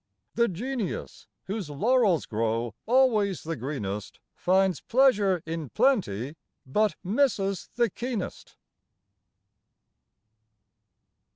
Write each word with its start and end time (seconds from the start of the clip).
The 0.33 0.47
genius 0.47 1.27
whose 1.43 1.69
laurels 1.69 2.25
grow 2.25 2.73
always 2.87 3.43
the 3.43 3.55
greenest 3.55 4.19
Finds 4.33 4.81
pleasure 4.81 5.43
in 5.45 5.69
plenty, 5.69 6.37
but 6.65 6.95
misses 7.03 7.69
the 7.75 7.87
keenest. 7.91 8.57